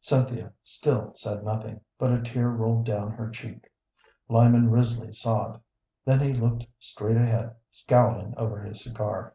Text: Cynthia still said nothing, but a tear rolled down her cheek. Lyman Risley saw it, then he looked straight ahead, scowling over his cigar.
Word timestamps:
Cynthia 0.00 0.52
still 0.62 1.12
said 1.16 1.42
nothing, 1.42 1.80
but 1.98 2.12
a 2.12 2.22
tear 2.22 2.48
rolled 2.50 2.86
down 2.86 3.10
her 3.10 3.28
cheek. 3.30 3.68
Lyman 4.28 4.70
Risley 4.70 5.10
saw 5.10 5.54
it, 5.54 5.60
then 6.04 6.20
he 6.20 6.32
looked 6.32 6.64
straight 6.78 7.16
ahead, 7.16 7.56
scowling 7.72 8.32
over 8.36 8.60
his 8.60 8.84
cigar. 8.84 9.34